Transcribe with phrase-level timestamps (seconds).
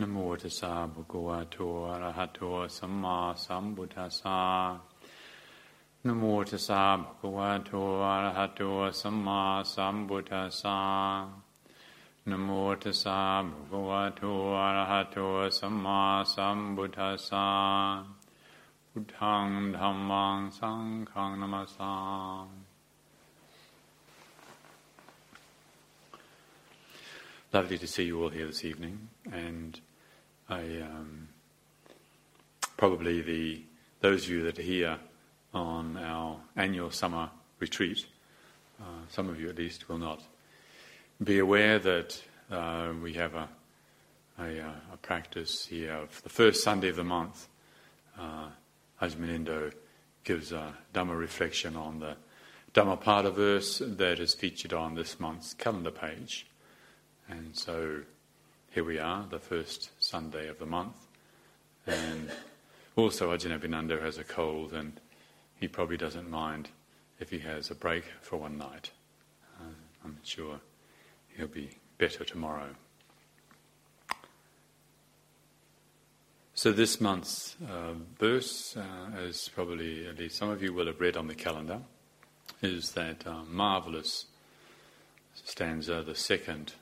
[0.00, 1.56] นะโมตัสสะภะคะวะโต
[1.88, 2.40] อะระหะโต
[2.78, 4.40] สัมมาสัมพุทธัสสะ
[6.06, 7.70] นะโมตัสสะภะคะวะโต
[8.06, 8.60] อะระหะโต
[9.00, 9.40] สัมมา
[9.74, 10.78] สัมพุทธัสสะ
[12.28, 12.48] นะโม
[12.82, 14.22] ตัสสะภะคะวะโต
[14.60, 15.16] อะระหะโต
[15.58, 16.00] สัมมา
[16.34, 17.46] สัมพุทธัสสะ
[18.88, 19.46] พุทธัง
[19.78, 21.94] ธัมมังสังฆังนามัสสา
[27.52, 29.78] Lovely to see you all here this evening, and
[30.49, 31.27] I um,
[32.77, 33.61] probably the
[33.99, 34.97] those of you that are here
[35.53, 37.29] on our annual summer
[37.59, 38.05] retreat,
[38.79, 40.21] uh, some of you at least will not
[41.23, 42.21] be aware that
[42.51, 43.49] uh, we have a,
[44.39, 47.47] a, uh, a, practice here of the first Sunday of the month.
[48.17, 48.49] Uh,
[49.01, 49.73] Ajahn
[50.23, 52.15] gives a Dhamma reflection on the
[52.73, 56.47] Dhammapada verse that is featured on this month's calendar page.
[57.27, 58.01] And so
[58.77, 61.07] here we are, the first Sunday of the month.
[61.87, 62.29] And
[62.95, 65.01] also, Ajahn Abhinando has a cold, and
[65.59, 66.69] he probably doesn't mind
[67.19, 68.91] if he has a break for one night.
[69.59, 69.73] Uh,
[70.05, 70.59] I'm sure
[71.35, 72.69] he'll be better tomorrow.
[76.53, 81.01] So, this month's uh, verse, uh, as probably at least some of you will have
[81.01, 81.79] read on the calendar,
[82.61, 84.27] is that uh, marvelous
[85.33, 86.73] stanza, the second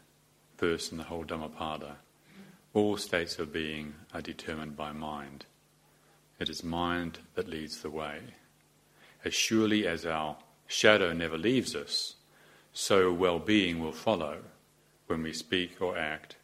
[0.58, 1.98] verse in the whole Dhammapada.
[2.74, 5.46] All states of being are determined by mind.
[6.40, 8.20] It is mind that leads the way.
[9.24, 12.16] As surely as our shadow never leaves us,
[12.74, 14.40] so well being will follow
[15.08, 16.36] when we speak or act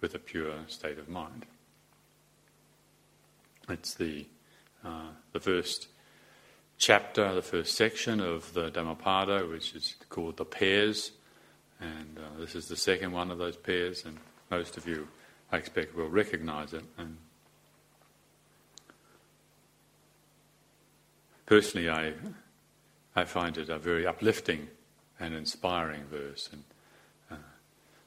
[0.00, 1.44] with a pure state of mind.
[3.68, 4.26] It's the,
[4.84, 5.88] uh, the first
[6.78, 11.12] chapter, the first section of the Dhammapada, which is called the pairs
[11.80, 14.16] and uh, this is the second one of those pairs, and
[14.50, 15.08] most of you,
[15.52, 16.84] I expect, will recognize it.
[16.98, 17.16] And
[21.44, 22.14] personally, I,
[23.14, 24.68] I find it a very uplifting
[25.20, 26.64] and inspiring verse, and
[27.30, 27.42] uh,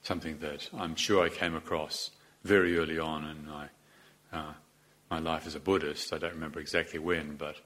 [0.01, 2.11] something that I'm sure I came across
[2.43, 3.67] very early on in my,
[4.31, 4.53] uh,
[5.11, 6.13] my life as a Buddhist.
[6.13, 7.57] I don't remember exactly when, but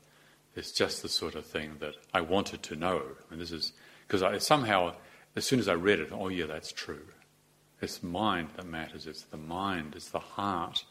[0.55, 3.03] it's just the sort of thing that I wanted to know.
[3.31, 3.73] And this is
[4.07, 4.95] because I somehow
[5.35, 7.07] as soon as I read it, oh, yeah, that's true.
[7.81, 9.07] It's mind that matters.
[9.07, 10.85] It's the mind, it's the heart,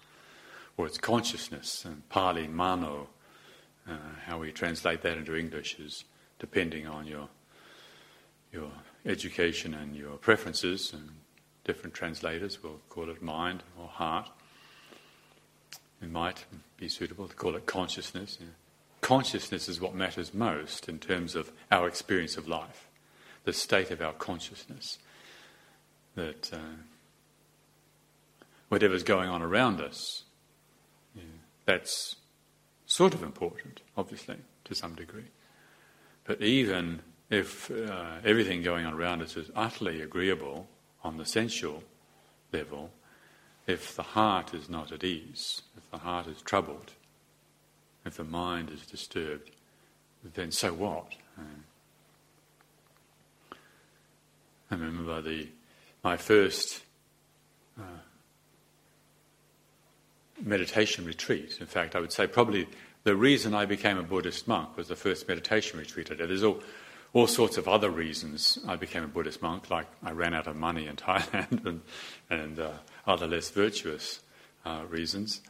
[0.77, 1.85] or it's consciousness.
[1.85, 3.09] And Pali, mano,
[3.89, 6.05] uh, how we translate that into English is
[6.39, 7.29] depending on your,
[8.53, 8.71] your
[9.07, 10.93] education and your preferences.
[10.93, 11.11] And
[11.65, 14.29] different translators will call it mind or heart.
[16.03, 16.45] It might
[16.77, 18.39] be suitable to call it consciousness.
[19.01, 22.89] Consciousness is what matters most in terms of our experience of life
[23.45, 24.99] the state of our consciousness.
[26.15, 26.77] That uh,
[28.69, 30.25] whatever's going on around us,
[31.15, 31.23] yeah,
[31.65, 32.17] that's
[32.87, 35.31] sort of important, obviously, to some degree.
[36.25, 40.69] But even if uh, everything going on around us is utterly agreeable
[41.03, 41.83] on the sensual
[42.53, 42.91] level,
[43.67, 46.93] if the heart is not at ease, if the heart is troubled,
[48.05, 49.51] if the mind is disturbed,
[50.35, 51.13] then so what?
[51.39, 51.43] Uh,
[54.73, 55.49] I remember the
[56.03, 56.83] my first
[57.79, 57.83] uh,
[60.41, 61.59] meditation retreat.
[61.61, 62.67] In fact, I would say probably
[63.05, 66.31] the reason I became a Buddhist monk was the first meditation retreat I did.
[66.31, 66.61] There's all,
[67.13, 70.57] all sorts of other reasons I became a Buddhist monk, like I ran out of
[70.57, 71.81] money in Thailand and,
[72.31, 72.73] and uh,
[73.07, 74.21] other less virtuous
[74.65, 75.41] uh, reasons.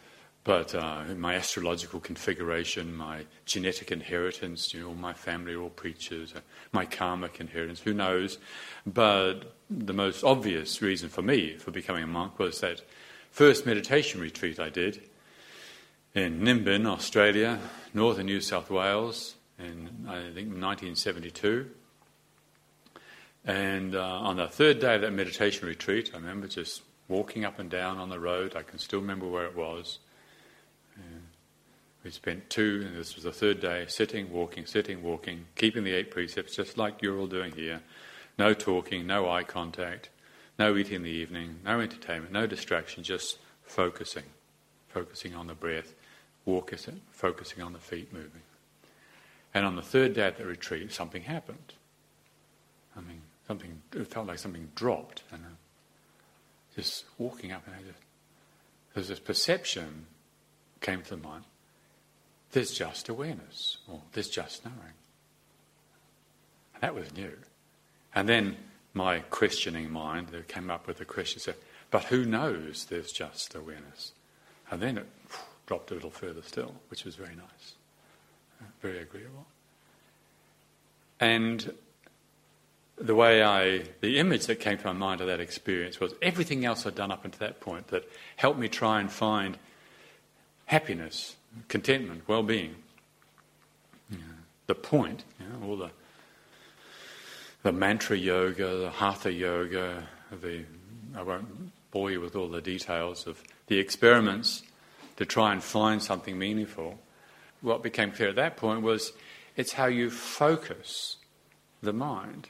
[0.45, 6.35] But uh, my astrological configuration, my genetic inheritance, you know, my family are all preachers,
[6.35, 6.41] uh,
[6.73, 8.39] my karmic inheritance, who knows?
[8.85, 12.83] But the most obvious reason for me for becoming a monk was that
[13.31, 15.03] first meditation retreat I did
[16.15, 17.61] in Nimbin, Australia,
[17.95, 21.71] northern New South Wales, in I think 1972.
[23.45, 27.59] And uh, on the third day of that meditation retreat, I remember just walking up
[27.59, 28.57] and down on the road.
[28.57, 29.99] I can still remember where it was.
[32.05, 35.93] We spent two, and this was the third day, sitting, walking, sitting, walking, keeping the
[35.93, 37.81] eight precepts, just like you're all doing here.
[38.39, 40.11] No talking, no eye contact,
[40.59, 44.25] no eating in the evening, no entertainment, no distraction, just focusing,
[44.89, 45.95] focusing on the breath,
[46.45, 48.43] walking, focusing on the feet moving.
[49.55, 51.75] And on the third day at the retreat, something happened.
[52.97, 55.23] I mean, something, it felt like something dropped.
[55.31, 55.43] And
[56.75, 57.99] just walking up, and I just,
[58.95, 60.07] there's this perception
[60.81, 61.45] came to the mind
[62.53, 64.95] there's just awareness, or there's just knowing.
[66.75, 67.33] And that was new.
[68.15, 68.57] And then
[68.95, 71.57] my questioning mind came up with the question, said,
[71.91, 74.13] but who knows there's just awareness?
[74.71, 75.07] And then it
[75.67, 77.75] dropped a little further still, which was very nice,
[78.81, 79.47] very agreeable.
[81.21, 81.73] And
[82.97, 86.65] the way I, the image that came to my mind of that experience was everything
[86.65, 88.05] else I'd done up until that point that
[88.37, 89.59] helped me try and find
[90.67, 91.37] happiness,
[91.69, 92.75] contentment, well being.
[94.11, 94.19] Yeah.
[94.67, 95.25] The point,
[95.65, 95.91] all the
[97.63, 100.09] the mantra yoga, the hatha yoga,
[100.41, 100.65] the
[101.17, 104.63] I won't bore you with all the details of the experiments
[105.17, 106.99] to try and find something meaningful.
[107.61, 109.13] What became clear at that point was
[109.57, 111.17] it's how you focus
[111.83, 112.49] the mind.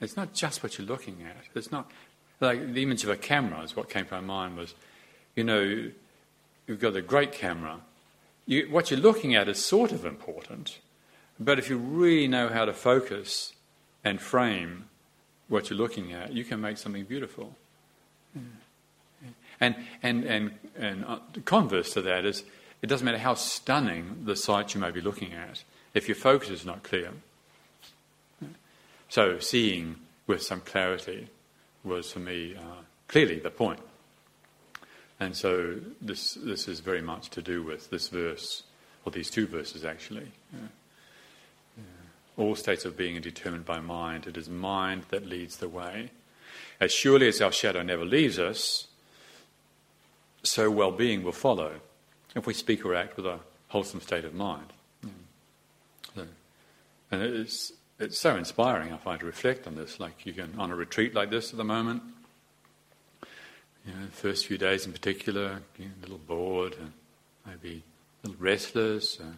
[0.00, 1.36] It's not just what you're looking at.
[1.54, 1.90] It's not
[2.40, 4.74] like the image of a camera is what came to my mind was,
[5.36, 5.90] you know,
[6.66, 7.78] you've got a great camera.
[8.46, 10.78] You, what you're looking at is sort of important,
[11.40, 13.54] but if you really know how to focus
[14.04, 14.86] and frame
[15.48, 17.56] what you're looking at, you can make something beautiful.
[19.60, 22.44] And, and, and, and uh, converse to that is
[22.82, 25.62] it doesn't matter how stunning the sight you may be looking at,
[25.94, 27.12] if your focus is not clear.
[29.08, 29.96] So, seeing
[30.26, 31.28] with some clarity
[31.84, 33.80] was for me uh, clearly the point.
[35.20, 38.64] And so, this, this is very much to do with this verse,
[39.04, 40.32] or these two verses actually.
[40.52, 40.68] Yeah.
[42.36, 44.26] All states of being are determined by mind.
[44.26, 46.10] It is mind that leads the way.
[46.80, 48.88] As surely as our shadow never leaves us,
[50.42, 51.74] so well being will follow
[52.34, 53.38] if we speak or act with a
[53.68, 54.72] wholesome state of mind.
[56.16, 56.26] Mm.
[57.10, 60.00] and it's, it's so inspiring, I find, to reflect on this.
[60.00, 62.02] Like you can, on a retreat like this at the moment,
[63.86, 66.92] you know, the first few days in particular, a little bored and
[67.46, 67.82] maybe
[68.22, 69.20] a little restless.
[69.20, 69.34] Uh,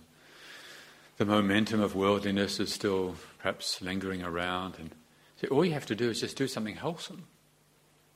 [1.17, 4.77] the momentum of worldliness is still perhaps lingering around.
[4.79, 4.91] And
[5.41, 7.25] so all you have to do is just do something wholesome.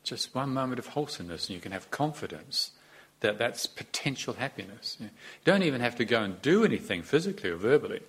[0.04, 2.72] Just one moment of wholesomeness, and you can have confidence
[3.20, 4.96] that that's potential happiness.
[4.98, 5.10] You
[5.44, 8.00] don't even have to go and do anything physically or verbally.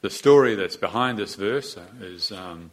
[0.00, 2.70] The story that's behind this verse uh, is um,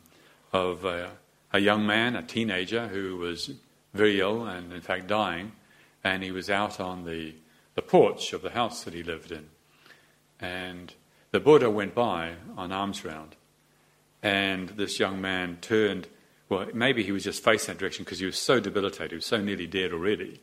[0.54, 1.12] of a,
[1.54, 3.52] a young man, a teenager, who was
[3.94, 5.52] very ill and, in fact, dying,
[6.04, 7.36] and he was out on the,
[7.76, 9.50] the porch of the house that he lived in.
[10.40, 10.94] And
[11.32, 13.36] the Buddha went by on alms round,
[14.24, 16.08] and this young man turned.
[16.50, 19.26] Well, maybe he was just facing that direction because he was so debilitated, he was
[19.26, 20.42] so nearly dead already,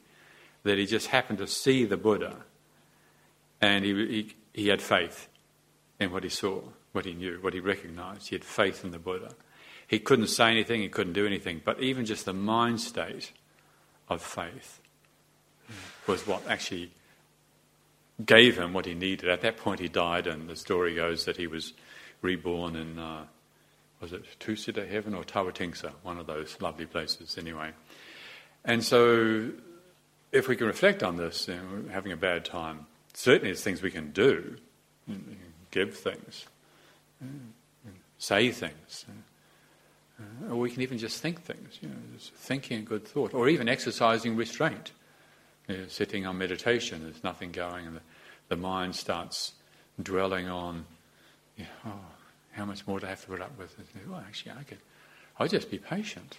[0.62, 2.36] that he just happened to see the Buddha,
[3.60, 5.28] and he, he, he had faith
[6.00, 6.62] in what he saw,
[6.92, 8.28] what he knew, what he recognized.
[8.28, 9.34] He had faith in the Buddha.
[9.88, 13.32] He couldn't say anything, he couldn't do anything, but even just the mind state
[14.08, 14.80] of faith
[16.06, 16.90] was what actually
[18.24, 19.30] gave him what he needed.
[19.30, 21.72] At that point, he died, and the story goes that he was
[22.20, 23.24] reborn in, uh,
[24.00, 27.70] was it Tusita Heaven or Tawatingsa, one of those lovely places, anyway.
[28.66, 29.50] And so,
[30.32, 33.80] if we can reflect on this, you know, having a bad time, certainly there's things
[33.80, 34.56] we can do,
[35.70, 36.46] give things,
[38.18, 39.06] say things.
[40.20, 43.32] Uh, or we can even just think things, you know, just thinking a good thought,
[43.34, 44.92] or even exercising restraint.
[45.68, 48.00] You know, sitting on meditation, there's nothing going, and the,
[48.48, 49.52] the mind starts
[50.02, 50.86] dwelling on,
[51.56, 52.00] you know, oh,
[52.52, 53.76] how much more do I have to put up with?
[54.08, 54.78] Well, actually, I could,
[55.38, 56.38] I'll just be patient.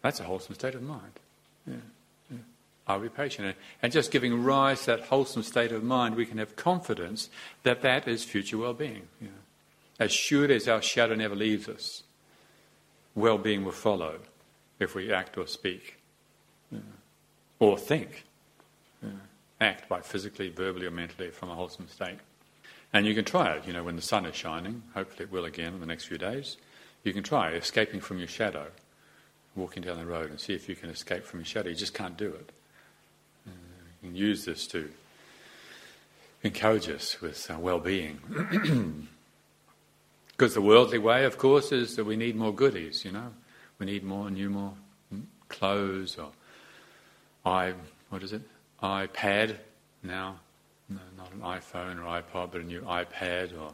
[0.00, 1.20] That's a wholesome state of mind.
[1.66, 1.74] Yeah,
[2.30, 2.38] yeah.
[2.88, 3.46] I'll be patient.
[3.46, 7.30] And, and just giving rise to that wholesome state of mind, we can have confidence
[7.62, 9.02] that that is future well being.
[9.20, 9.28] Yeah.
[10.00, 12.02] As sure as our shadow never leaves us,
[13.14, 14.18] well being will follow
[14.78, 15.98] if we act or speak
[17.58, 18.24] or think.
[19.60, 22.18] Act by physically, verbally, or mentally from a wholesome state.
[22.92, 25.44] And you can try it, you know, when the sun is shining, hopefully it will
[25.44, 26.56] again in the next few days.
[27.04, 28.66] You can try escaping from your shadow,
[29.54, 31.70] walking down the road and see if you can escape from your shadow.
[31.70, 32.50] You just can't do it.
[33.46, 33.50] Uh,
[34.02, 34.90] you can use this to
[36.42, 39.08] encourage us with well being.
[40.42, 43.28] because the worldly way, of course, is that we need more goodies, you know.
[43.78, 44.74] We need more new, more
[45.08, 46.32] hmm, clothes or
[47.46, 47.74] i
[48.08, 48.42] what is it
[48.82, 49.58] iPad
[50.02, 50.40] now,
[50.88, 53.72] no, not an iPhone or iPod, but a new iPad or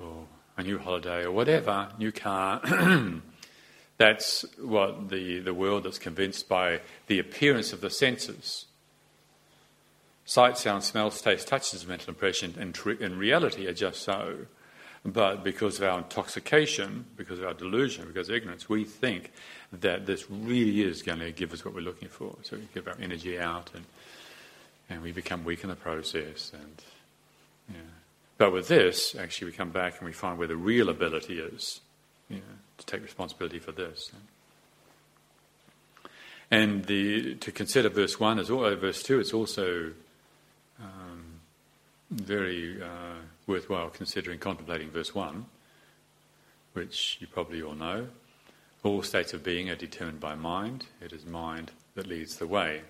[0.00, 2.60] or a new holiday or whatever, new car.
[3.96, 8.66] that's what the, the world is convinced by the appearance of the senses.
[10.24, 14.46] Sight, sound, smell, taste, touch is mental impression, and in reality are just so.
[15.04, 19.32] But because of our intoxication, because of our delusion, because of ignorance, we think
[19.72, 22.36] that this really is going to give us what we're looking for.
[22.42, 23.84] So we give our energy out and,
[24.88, 26.52] and we become weak in the process.
[26.54, 26.82] And,
[27.68, 27.80] yeah.
[28.38, 31.80] But with this, actually, we come back and we find where the real ability is
[32.30, 34.10] to take responsibility for this.
[36.50, 39.92] And the, to consider verse 1 as well, verse 2, it's also
[40.78, 41.40] um,
[42.10, 43.20] very uh,
[43.52, 45.44] worthwhile considering contemplating verse 1,
[46.72, 48.06] which you probably all know.
[48.82, 50.86] All states of being are determined by mind.
[51.02, 52.80] It is mind that leads the way.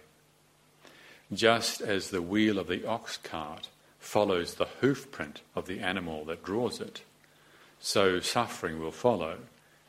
[1.32, 3.66] Just as the wheel of the ox cart
[3.98, 7.02] follows the hoof print of the animal that draws it,
[7.80, 9.38] so suffering will follow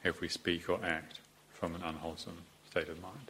[0.03, 1.19] if we speak or act
[1.53, 3.29] from an unwholesome state of mind.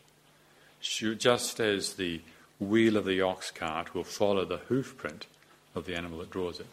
[0.80, 2.22] Just as the
[2.58, 5.28] wheel of the ox cart will follow the hoof print
[5.76, 6.68] of the animal that draws it.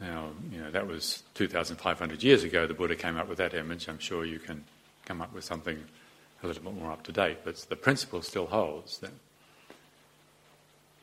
[0.00, 3.88] Now, you know, that was 2,500 years ago the Buddha came up with that image.
[3.88, 4.64] I'm sure you can
[5.04, 5.78] come up with something
[6.42, 8.98] a little bit more up to date, but the principle still holds.
[8.98, 9.10] That.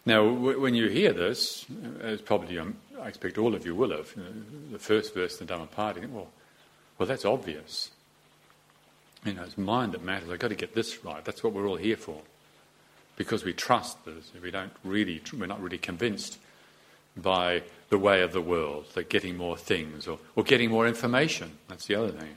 [0.05, 1.65] Now, w- when you hear this,
[2.01, 4.29] as probably um, I expect all of you will have, you know,
[4.71, 6.29] the first verse in the Dhammapada, you think, well,
[6.97, 7.91] well, that's obvious.
[9.25, 10.29] You know, it's mind that matters.
[10.29, 11.23] I've got to get this right.
[11.23, 12.21] That's what we're all here for.
[13.15, 14.31] Because we trust this.
[14.41, 16.39] We don't really, we're not really convinced
[17.15, 21.57] by the way of the world, like getting more things or, or getting more information.
[21.67, 22.35] That's the other thing.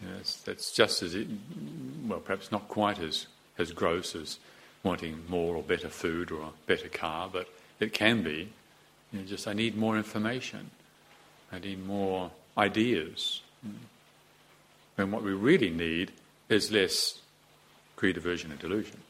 [0.00, 1.28] You know, that's just as, it,
[2.06, 3.26] well, perhaps not quite as,
[3.58, 4.38] as gross as
[4.82, 7.48] wanting more or better food or a better car, but
[7.78, 8.48] it can be.
[9.12, 10.70] You know, just, I need more information.
[11.52, 13.42] I need more ideas.
[14.96, 16.12] And what we really need
[16.48, 17.20] is less
[17.96, 19.00] greed, aversion, and delusion.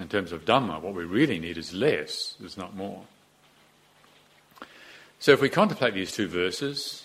[0.00, 3.02] In terms of Dhamma, what we really need is less, is not more.
[5.20, 7.04] So if we contemplate these two verses,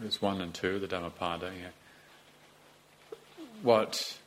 [0.00, 3.16] verse 1 and 2, the Dhammapada, yeah,
[3.62, 4.18] what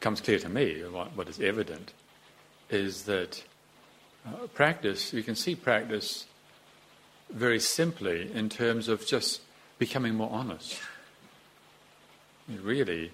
[0.00, 1.94] comes clear to me, what, what is evident,
[2.68, 3.42] is that
[4.26, 6.26] uh, practice, you can see practice
[7.30, 9.40] very simply in terms of just
[9.78, 10.78] becoming more honest.
[12.52, 13.12] It really,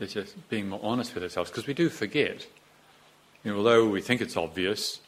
[0.00, 2.46] it's just being more honest with ourselves because we do forget.
[3.44, 5.00] You know, although we think it's obvious,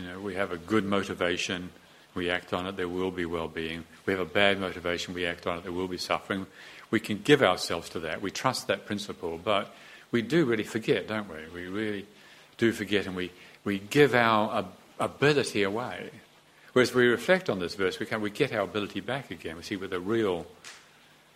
[0.00, 1.70] you know, we have a good motivation,
[2.14, 3.84] we act on it, there will be well-being.
[4.06, 6.46] We have a bad motivation, we act on it, there will be suffering.
[6.90, 8.22] We can give ourselves to that.
[8.22, 9.74] We trust that principle, but
[10.10, 11.36] we do really forget, don't we?
[11.52, 12.06] We really
[12.56, 13.30] do forget, and we,
[13.64, 14.66] we give our
[14.98, 16.10] ability away.
[16.72, 19.56] Whereas we reflect on this verse, we, can, we get our ability back again.
[19.56, 20.46] We see where the real,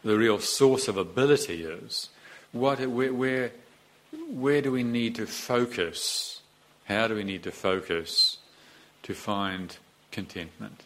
[0.03, 2.09] the real source of ability is.
[2.53, 3.53] What, where, where,
[4.29, 6.41] where do we need to focus?
[6.85, 8.39] How do we need to focus
[9.05, 9.77] to find
[10.11, 10.83] contentment?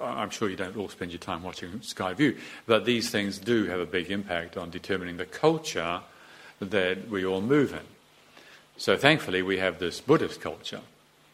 [0.00, 2.36] I'm sure you don't all spend your time watching Sky View,
[2.66, 6.00] but these things do have a big impact on determining the culture
[6.60, 7.80] that we all move in.
[8.76, 10.82] So thankfully, we have this Buddhist culture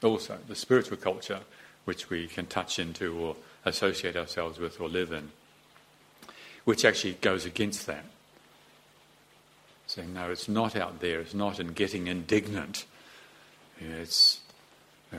[0.03, 1.41] also, the spiritual culture,
[1.85, 5.31] which we can touch into or associate ourselves with or live in,
[6.65, 8.05] which actually goes against that.
[9.87, 12.87] Saying, no, it's not out there, it's not in getting indignant.
[13.79, 14.41] It's
[15.13, 15.19] uh,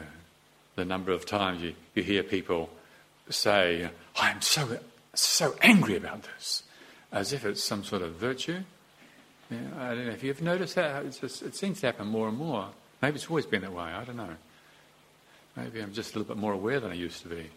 [0.76, 2.70] the number of times you, you hear people
[3.30, 4.78] say, I'm so,
[5.14, 6.64] so angry about this,
[7.12, 8.60] as if it's some sort of virtue.
[9.50, 11.04] Yeah, I don't know if you've noticed that.
[11.20, 12.68] Just, it seems to happen more and more.
[13.02, 13.84] Maybe it's always been that way.
[13.84, 14.36] I don't know.
[15.56, 17.50] Maybe I'm just a little bit more aware than I used to be.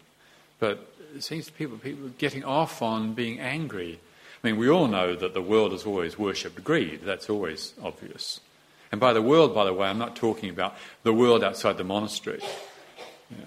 [0.59, 3.99] But it seems to people people getting off on being angry.
[4.41, 7.01] I mean, we all know that the world has always worshipped greed.
[7.03, 8.39] That's always obvious.
[8.91, 11.83] And by the world, by the way, I'm not talking about the world outside the
[11.83, 12.41] monastery.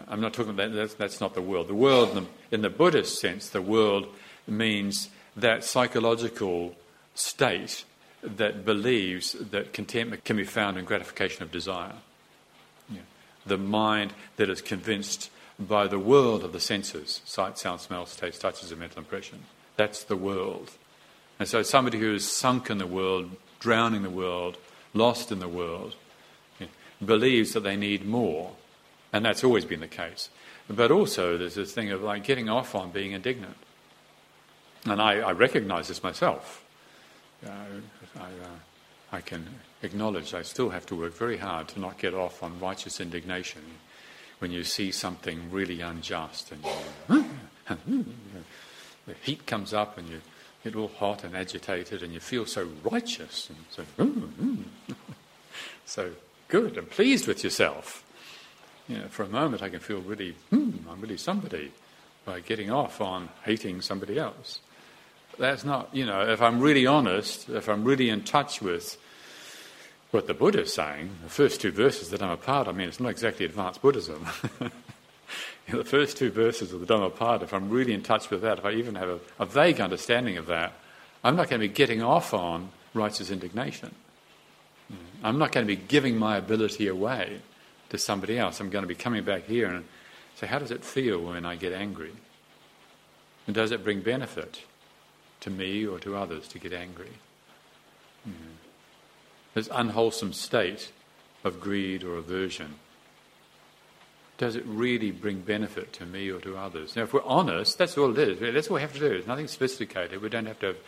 [0.08, 0.96] I'm not talking about that.
[0.96, 1.68] That's, not the world.
[1.68, 4.06] The world, in the, Buddhist sense, the world
[4.46, 6.76] means that psychological
[7.14, 7.84] state
[8.22, 11.94] that believes that contentment can be found in gratification of desire
[13.46, 18.40] the mind that is convinced by the world of the senses sight, sound, smell, taste,
[18.40, 19.40] touch as a mental impression.
[19.76, 20.70] That's the world.
[21.38, 24.56] And so somebody who is sunk in the world, drowning the world,
[24.94, 25.96] lost in the world,
[26.60, 26.66] know,
[27.04, 28.52] believes that they need more.
[29.12, 30.31] And that's always been the case.
[30.69, 33.57] But also, there's this thing of like getting off on being indignant.
[34.85, 36.64] And I, I recognize this myself.
[37.47, 37.50] Uh,
[38.16, 38.59] I, uh,
[39.12, 39.47] I can
[39.83, 43.62] acknowledge I still have to work very hard to not get off on righteous indignation
[44.38, 46.64] when you see something really unjust and
[47.09, 47.25] you,
[49.07, 50.21] the heat comes up and you
[50.64, 53.85] get all hot and agitated and you feel so righteous and so,
[55.85, 56.11] so
[56.49, 58.04] good and pleased with yourself.
[58.88, 61.72] You know, for a moment I can feel really, hmm, I'm really somebody
[62.24, 64.60] by getting off on hating somebody else.
[65.38, 68.98] That's not, you know, if I'm really honest, if I'm really in touch with
[70.10, 73.08] what the Buddha is saying, the first two verses that Dhammapada, I mean, it's not
[73.08, 74.26] exactly advanced Buddhism.
[75.70, 78.64] the first two verses of the Dhammapada, if I'm really in touch with that, if
[78.64, 80.74] I even have a, a vague understanding of that,
[81.24, 83.94] I'm not going to be getting off on righteous indignation.
[85.24, 87.40] I'm not going to be giving my ability away
[87.92, 88.58] to somebody else.
[88.58, 89.84] I'm going to be coming back here and
[90.37, 92.12] say, how does it feel when I get angry?
[93.46, 94.62] And does it bring benefit
[95.40, 97.12] to me or to others to get angry?
[98.26, 98.32] Mm.
[99.52, 100.90] This unwholesome state
[101.44, 102.76] of greed or aversion,
[104.38, 106.96] does it really bring benefit to me or to others?
[106.96, 108.54] Now, if we're honest, that's all it is.
[108.54, 109.12] That's all we have to do.
[109.12, 110.22] It's nothing sophisticated.
[110.22, 110.78] We don't have to have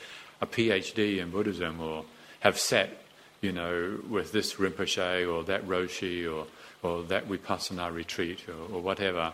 [0.40, 2.06] a PhD in Buddhism or
[2.40, 2.96] have sat,
[3.44, 6.46] you know, with this Rinpoche or that Roshi or,
[6.82, 9.32] or that Vipassana retreat or, or whatever.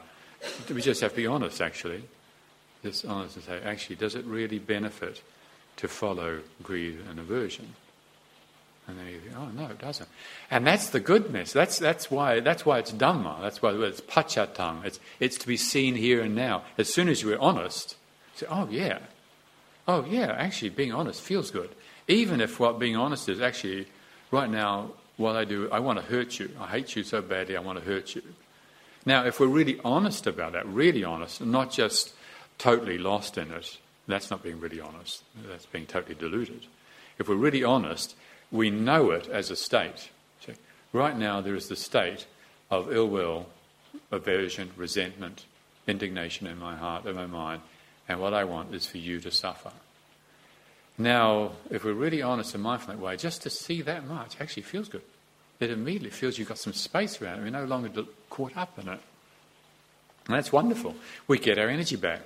[0.69, 2.03] We just have to be honest, actually.
[2.83, 5.23] Just honest and say, actually, does it really benefit
[5.77, 7.75] to follow greed and aversion?
[8.89, 10.09] And then you think, oh no, it doesn't.
[10.51, 11.53] And that's the goodness.
[11.53, 13.41] That's, that's, why, that's why it's Dhamma.
[13.41, 14.85] That's why it's Pachatang.
[14.85, 16.65] It's, it's to be seen here and now.
[16.77, 17.95] As soon as you're honest,
[18.35, 18.99] you say, oh yeah,
[19.87, 21.71] oh yeah, actually being honest feels good.
[22.09, 23.87] Even if what being honest is actually,
[24.31, 26.51] right now, what I do, I want to hurt you.
[26.59, 28.23] I hate you so badly, I want to hurt you.
[29.05, 32.15] Now, if we're really honest about that, really honest, and not just
[32.59, 35.23] totally lost in it, that's not being really honest.
[35.49, 36.67] That's being totally deluded.
[37.19, 38.15] If we're really honest,
[38.51, 40.11] we know it as a state.
[40.93, 42.27] Right now, there is the state
[42.71, 43.47] of ill will,
[44.11, 45.45] aversion, resentment,
[45.87, 47.63] indignation in my heart, in my mind,
[48.09, 49.71] and what I want is for you to suffer.
[51.01, 54.65] Now, if we're really honest and mindful that way, just to see that much actually
[54.65, 55.01] feels good.
[55.59, 57.43] It immediately feels you've got some space around it.
[57.45, 59.01] We're no longer caught up in it.
[60.27, 60.95] And that's wonderful.
[61.27, 62.21] We get our energy back.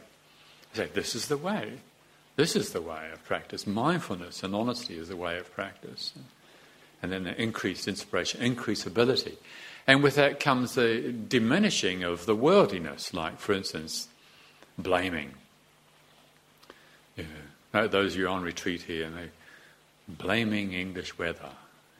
[0.72, 1.74] We say, this is the way.
[2.34, 3.64] This is the way of practice.
[3.64, 6.12] Mindfulness and honesty is the way of practice.
[7.00, 9.38] And then the increased inspiration, increased ability.
[9.86, 14.08] And with that comes the diminishing of the worldliness, like, for instance,
[14.76, 15.34] blaming.
[17.74, 19.30] Those of you on retreat here, and they
[20.08, 21.50] blaming English weather.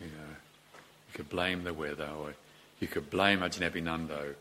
[0.00, 0.34] You know,
[1.08, 2.34] you could blame the weather, or
[2.80, 4.34] you could blame Ajahn Abhinando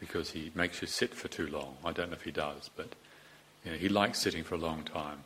[0.00, 1.76] because he makes you sit for too long.
[1.84, 2.94] I don't know if he does, but
[3.64, 5.24] you know, he likes sitting for a long time.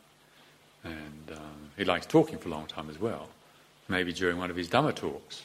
[0.84, 3.28] And um, he likes talking for a long time as well.
[3.88, 5.42] Maybe during one of his Dhamma talks,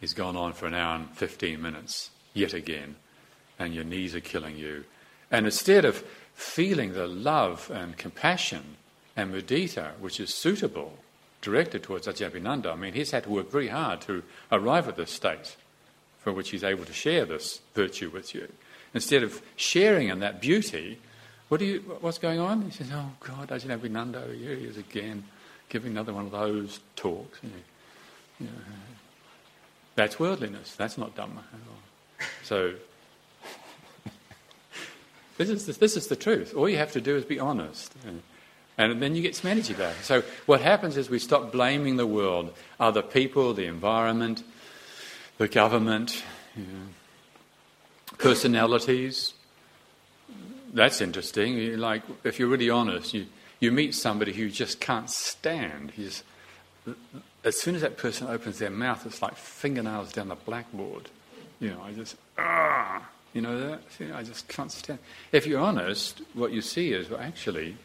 [0.00, 2.96] he's gone on for an hour and 15 minutes, yet again,
[3.58, 4.84] and your knees are killing you.
[5.30, 8.76] And instead of feeling the love and compassion
[9.16, 10.98] and mudita, which is suitable,
[11.40, 14.96] directed towards Ajahn Abhinando, I mean, he's had to work very hard to arrive at
[14.96, 15.56] this state
[16.18, 18.48] for which he's able to share this virtue with you.
[18.94, 20.98] Instead of sharing in that beauty,
[21.48, 22.62] what do you, what's going on?
[22.62, 25.24] He says, Oh God, Ajahn here he is again,
[25.68, 27.38] giving another one of those talks.
[27.42, 27.56] You know,
[28.40, 28.52] you know,
[29.96, 30.74] that's worldliness.
[30.76, 32.26] That's not Dhamma at all.
[32.42, 32.74] So,
[35.38, 36.54] this is, the, this is the truth.
[36.54, 37.94] All you have to do is be honest.
[38.06, 38.22] And,
[38.76, 39.96] and then you get some energy back.
[40.02, 44.42] So, what happens is we stop blaming the world, other people, the environment,
[45.38, 46.22] the government,
[46.56, 46.88] you know,
[48.18, 49.34] personalities,
[50.74, 51.78] that's interesting.
[51.78, 53.26] Like, if you're really honest, you,
[53.60, 55.92] you meet somebody who you just can't stand.
[55.92, 56.24] He's,
[57.44, 61.10] as soon as that person opens their mouth, it's like fingernails down the blackboard.
[61.60, 63.82] You know, I just, ah, you know that?
[64.14, 64.98] I just can't stand.
[65.30, 67.76] If you're honest, what you see is, well, actually,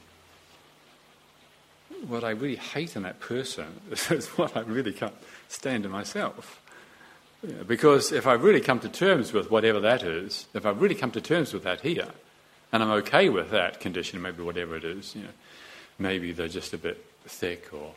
[2.07, 5.15] what I really hate in that person is what I really can't
[5.47, 6.61] stand in myself.
[7.67, 11.11] Because if I really come to terms with whatever that is, if I really come
[11.11, 12.09] to terms with that here,
[12.71, 15.15] and I'm okay with that condition, maybe whatever it is.
[15.15, 15.29] You know,
[15.97, 17.93] maybe they're just a bit thick or,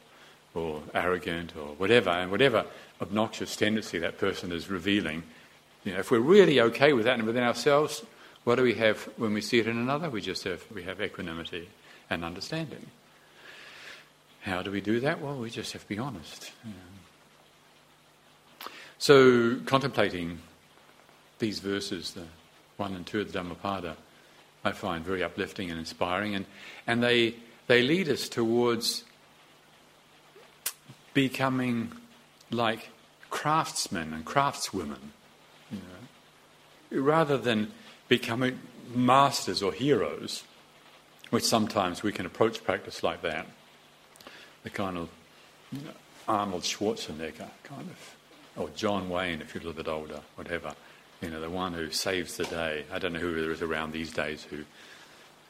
[0.54, 2.64] or arrogant or whatever, and whatever
[3.00, 5.22] obnoxious tendency that person is revealing.
[5.84, 8.04] You know, if we're really okay with that and within ourselves,
[8.44, 10.08] what do we have when we see it in another?
[10.08, 11.68] We just have we have equanimity
[12.08, 12.86] and understanding.
[14.42, 15.20] How do we do that?
[15.20, 16.52] Well, we just have to be honest.
[18.98, 20.38] So, contemplating
[21.38, 22.26] these verses, the
[22.76, 23.96] one and two of the Dhammapada,
[24.64, 26.46] I find very uplifting and inspiring, and,
[26.86, 27.34] and they,
[27.66, 29.04] they lead us towards
[31.14, 31.92] becoming
[32.50, 32.90] like
[33.30, 35.10] craftsmen and craftswomen,
[36.90, 37.72] rather than
[38.08, 38.58] becoming
[38.94, 40.44] masters or heroes,
[41.30, 43.46] which sometimes we can approach practice like that.
[44.62, 45.08] The kind of
[46.28, 48.16] Arnold Schwarzenegger kind of,
[48.56, 50.74] or John Wayne if you're a little bit older, whatever
[51.22, 52.84] you know, the one who saves the day.
[52.92, 54.64] I don't know who there is around these days who, you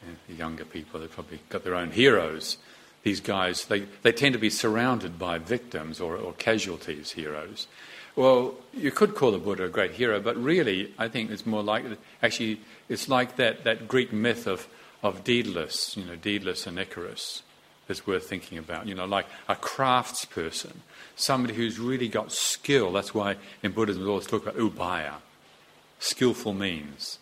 [0.07, 2.59] know, the younger people, they've probably got their own heroes.
[3.03, 7.67] These guys, they, they tend to be surrounded by victims or, or casualties, heroes.
[8.15, 11.63] Well, you could call the Buddha a great hero, but really, I think it's more
[11.63, 11.85] like,
[12.23, 14.69] actually, it's like that, that Greek myth of,
[15.03, 17.43] of Daedalus, you know, Daedalus and Icarus.
[17.93, 18.87] Is worth thinking about.
[18.87, 20.77] You know, like a craftsperson,
[21.15, 22.91] somebody who's really got skill.
[22.93, 25.15] That's why in Buddhism we always talk about upaya,
[25.99, 27.19] skillful means.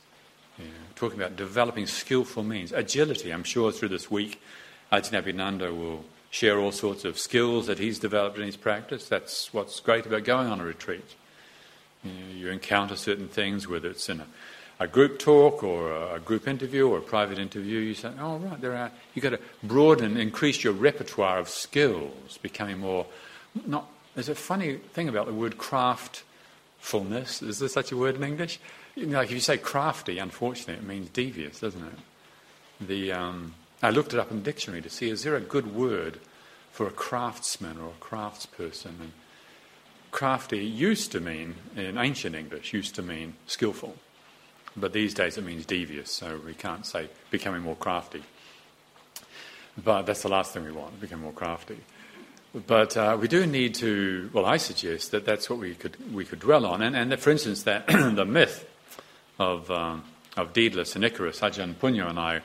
[0.94, 2.72] Talking about developing skillful means.
[2.72, 4.40] Agility, I'm sure through this week,
[4.92, 9.08] Ajahn Abhinando will share all sorts of skills that he's developed in his practice.
[9.08, 11.16] That's what's great about going on a retreat.
[12.04, 14.26] You, know, you encounter certain things, whether it's in a
[14.80, 18.60] a group talk or a group interview or a private interview, you say, oh, right,
[18.62, 23.04] there are, you've got to broaden, increase your repertoire of skills, becoming more,
[23.66, 27.42] not, there's a funny thing about the word craftfulness.
[27.46, 28.58] Is there such a word in English?
[28.96, 32.86] You know, like if you say crafty, unfortunately, it means devious, doesn't it?
[32.88, 35.74] The, um, I looked it up in the dictionary to see is there a good
[35.74, 36.18] word
[36.72, 38.98] for a craftsman or a craftsperson?
[38.98, 39.12] And
[40.10, 43.96] crafty used to mean, in ancient English, used to mean skillful.
[44.76, 48.22] But these days it means devious, so we can't say becoming more crafty.
[49.82, 51.78] But that's the last thing we want, become more crafty.
[52.54, 56.24] But uh, we do need to, well, I suggest that that's what we could, we
[56.24, 56.82] could dwell on.
[56.82, 58.68] And, and that, for instance, that the myth
[59.38, 60.04] of, um,
[60.36, 62.42] of Daedalus and Icarus, Ajahn Punya and I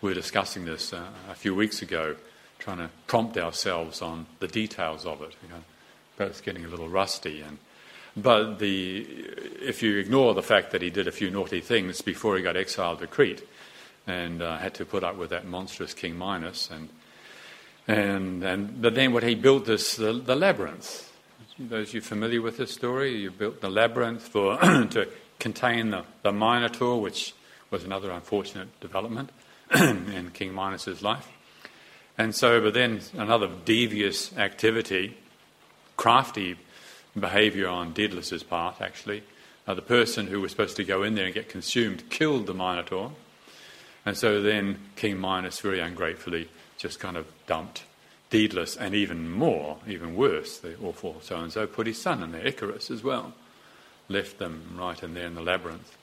[0.00, 2.16] were discussing this uh, a few weeks ago,
[2.58, 5.34] trying to prompt ourselves on the details of it.
[5.42, 5.62] You know,
[6.16, 7.58] both getting a little rusty and
[8.16, 9.06] but the,
[9.60, 12.56] if you ignore the fact that he did a few naughty things before he got
[12.56, 13.46] exiled to Crete
[14.06, 16.88] and uh, had to put up with that monstrous King Minos, and,
[17.88, 21.10] and, and but then what he built this, the, the labyrinth.
[21.58, 26.32] Those you familiar with this story, you built the labyrinth for to contain the, the
[26.32, 27.34] Minotaur, which
[27.70, 29.30] was another unfortunate development
[29.74, 31.28] in King Minos's life.
[32.16, 35.16] And so, but then another devious activity,
[35.96, 36.56] crafty
[37.18, 39.22] behaviour on Daedalus's part, actually.
[39.66, 42.54] Uh, the person who was supposed to go in there and get consumed killed the
[42.54, 43.12] Minotaur.
[44.04, 47.84] And so then King Minos very ungratefully just kind of dumped
[48.30, 52.32] Daedalus and even more, even worse, the awful so and so, put his son in
[52.32, 53.32] there, Icarus as well.
[54.08, 55.96] Left them right in there in the labyrinth.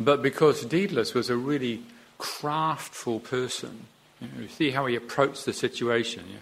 [0.00, 1.82] But because Daedalus was a really
[2.18, 3.86] craftful person,
[4.20, 6.24] you, know, you see how he approached the situation.
[6.28, 6.40] You know,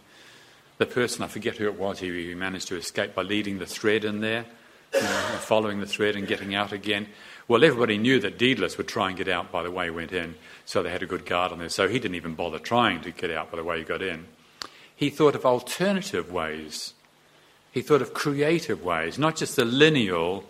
[0.81, 4.03] the person, I forget who it was, he managed to escape by leading the thread
[4.03, 4.47] in there,
[4.95, 7.07] you know, following the thread and getting out again.
[7.49, 10.11] Well, everybody knew that Daedalus would try and get out by the way he went
[10.11, 11.69] in, so they had a good guard on there.
[11.69, 14.25] So he didn't even bother trying to get out by the way he got in.
[14.97, 16.95] He thought of alternative ways.
[17.73, 20.45] He thought of creative ways, not just the lineal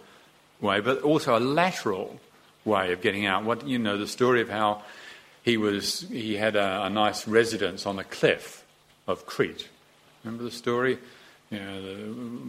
[0.61, 2.21] way, but also a lateral
[2.65, 3.43] way of getting out.
[3.43, 4.83] What you know, the story of how
[5.43, 8.65] he was he had a, a nice residence on a cliff
[9.09, 9.69] of Crete
[10.25, 10.99] Remember the story?
[11.51, 11.95] You know, the,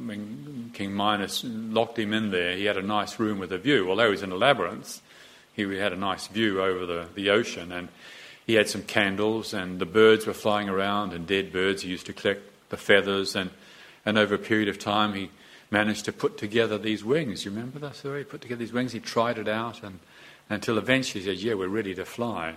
[0.08, 3.90] when King Minos locked him in there, he had a nice room with a view.
[3.90, 5.02] Although he was in a labyrinth,
[5.54, 7.90] he had a nice view over the, the ocean, and
[8.46, 11.82] he had some candles, and the birds were flying around, and dead birds.
[11.84, 13.50] He used to collect the feathers, and,
[14.06, 15.32] and over a period of time, he
[15.72, 17.46] managed to put together these wings.
[17.46, 18.20] You remember that story?
[18.20, 20.00] He put together these wings, he tried it out, and
[20.50, 22.56] until eventually he said, Yeah, we're ready to fly.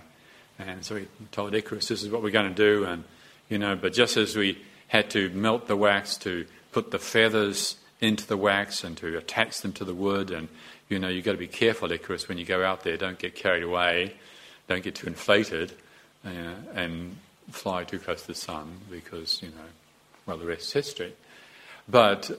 [0.59, 2.85] And so he told Icarus, This is what we're going to do.
[2.85, 3.03] And,
[3.49, 7.77] you know, but just as we had to melt the wax to put the feathers
[8.01, 10.31] into the wax and to attach them to the wood.
[10.31, 10.47] And,
[10.89, 12.97] you know, you've got to be careful, Icarus, when you go out there.
[12.97, 14.13] Don't get carried away.
[14.67, 15.73] Don't get too inflated
[16.25, 16.29] uh,
[16.73, 17.17] and
[17.51, 19.69] fly too close to the sun because, you know,
[20.25, 21.13] well, the rest is history.
[21.87, 22.35] But uh,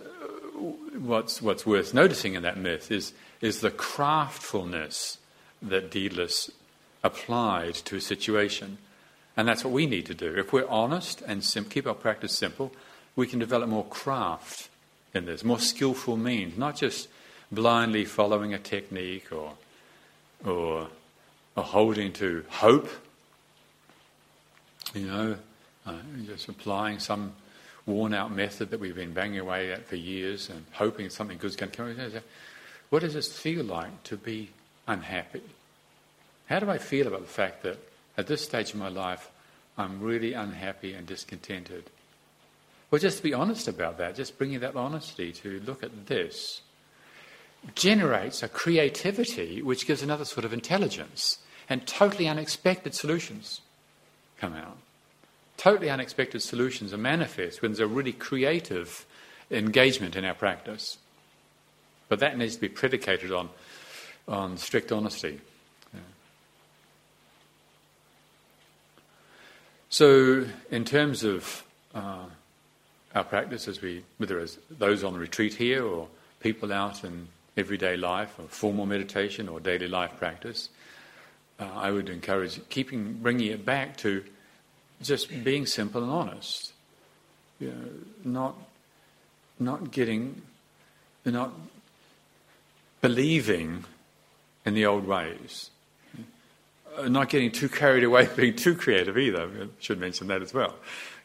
[0.98, 5.18] what's, what's worth noticing in that myth is, is the craftfulness
[5.62, 6.50] that Daedalus
[7.02, 8.78] applied to a situation.
[9.36, 10.34] And that's what we need to do.
[10.34, 12.72] If we're honest and sim- keep our practice simple,
[13.14, 14.68] we can develop more craft
[15.14, 17.08] in this, more skillful means, not just
[17.52, 19.52] blindly following a technique or,
[20.44, 20.88] or,
[21.56, 22.88] or holding to hope,
[24.94, 25.36] you know,
[25.86, 25.94] uh,
[26.26, 27.32] just applying some
[27.84, 31.56] worn out method that we've been banging away at for years and hoping something good's
[31.56, 32.22] going to come.
[32.90, 34.50] What does it feel like to be
[34.88, 35.42] unhappy?
[36.46, 37.78] How do I feel about the fact that
[38.16, 39.30] at this stage of my life,
[39.78, 41.90] I'm really unhappy and discontented.
[42.90, 46.62] Well, just to be honest about that, just bringing that honesty to look at this
[47.74, 53.60] generates a creativity which gives another sort of intelligence and totally unexpected solutions
[54.38, 54.78] come out.
[55.56, 59.04] Totally unexpected solutions are manifest when there's a really creative
[59.50, 60.98] engagement in our practice.
[62.08, 63.48] But that needs to be predicated on,
[64.28, 65.40] on strict honesty.
[69.98, 72.26] So, in terms of uh,
[73.14, 76.08] our practice, as we, whether it's those on the retreat here or
[76.40, 80.68] people out in everyday life or formal meditation or daily life practice,
[81.58, 84.22] uh, I would encourage keeping bringing it back to
[85.00, 86.74] just being simple and honest.
[87.58, 87.88] You know,
[88.22, 88.54] not,
[89.58, 90.42] not getting,
[91.24, 91.54] not
[93.00, 93.86] believing
[94.66, 95.70] in the old ways.
[96.96, 99.42] Uh, not getting too carried away being too creative either.
[99.42, 100.74] I should mention that as well.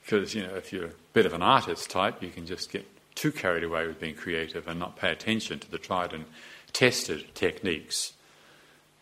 [0.03, 2.85] Because, you know, if you're a bit of an artist type, you can just get
[3.15, 6.25] too carried away with being creative and not pay attention to the tried and
[6.73, 8.13] tested techniques.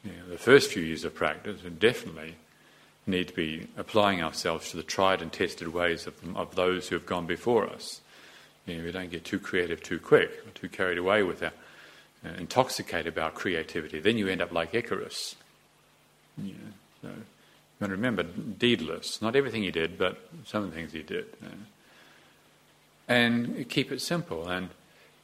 [0.04, 2.36] You know, the first few years of practice, and definitely
[3.08, 6.96] need to be applying ourselves to the tried and tested ways of, of those who
[6.96, 8.02] have gone before us.
[8.66, 11.52] You know, we don't get too creative too quick, too carried away with our,
[12.26, 14.00] uh, intoxicated about creativity.
[14.00, 15.36] Then you end up like Icarus.
[16.44, 16.60] You know,
[17.02, 17.24] so you
[17.80, 19.22] got to remember, Daedalus.
[19.22, 21.26] Not everything he did, but some of the things he did.
[21.42, 21.56] You know.
[23.08, 24.48] And keep it simple.
[24.48, 24.70] And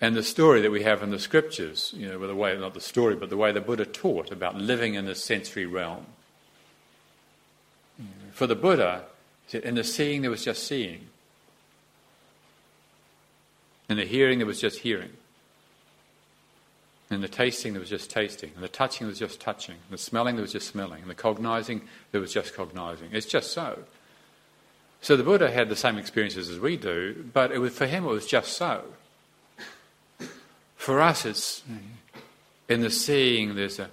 [0.02, 2.74] and the story that we have in the scriptures, you know, with the way not
[2.74, 6.06] the story, but the way the Buddha taught about living in the sensory realm.
[8.34, 9.04] For the Buddha,
[9.54, 11.08] in the seeing there was just seeing.
[13.88, 15.12] In the hearing there was just hearing.
[17.12, 18.52] In the tasting there was just tasting.
[18.56, 19.76] And the touching there was just touching.
[19.76, 21.02] And the smelling there was just smelling.
[21.02, 23.10] And the cognizing there was just cognizing.
[23.12, 23.80] It's just so.
[25.02, 28.10] So the Buddha had the same experiences as we do, but was, for him it
[28.10, 28.84] was just so.
[30.78, 31.64] For us, it's
[32.68, 33.90] in the seeing, there's a,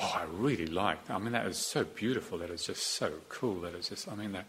[0.00, 3.60] oh, I really like, I mean, that is so beautiful, that is just so cool,
[3.62, 4.46] that is just, I mean, that,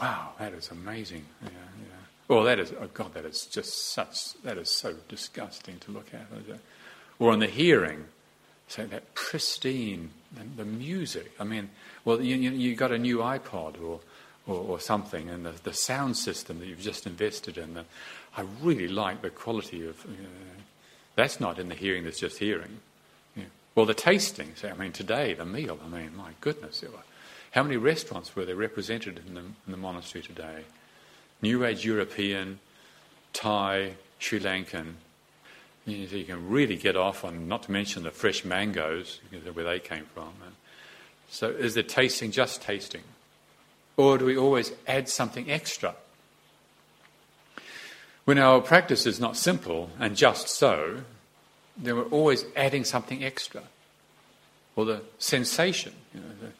[0.00, 1.26] wow, that is amazing.
[1.42, 1.94] Yeah, yeah.
[2.28, 6.08] Well, that is, oh God, that is just such, that is so disgusting to look
[6.14, 6.26] at.
[7.18, 8.04] Or on the hearing,
[8.68, 10.10] say that pristine,
[10.56, 11.32] the, music.
[11.40, 11.70] I mean,
[12.04, 14.00] well, you, you, you got a new iPod or,
[14.46, 17.74] or, or, something, and the, the sound system that you've just invested in.
[17.74, 17.84] The,
[18.36, 20.04] I really like the quality of.
[20.04, 20.28] Uh,
[21.16, 22.78] that's not in the hearing that's just hearing.
[23.34, 23.44] Yeah.
[23.74, 24.52] Well, the tasting.
[24.62, 26.84] I mean, today, the meal, I mean, my goodness.
[27.50, 30.64] How many restaurants were there represented in the, in the monastery today?
[31.42, 32.60] New Age European,
[33.32, 34.94] Thai, Sri Lankan.
[35.88, 39.20] You, know, you can really get off on, not to mention the fresh mangoes,
[39.52, 40.32] where they came from.
[41.30, 43.02] So is the tasting just tasting?
[43.96, 45.94] Or do we always add something extra?
[48.24, 51.02] When our practice is not simple and just so,
[51.76, 53.62] then we're always adding something extra.
[54.76, 55.94] Or the sensation.
[56.14, 56.52] You know, the,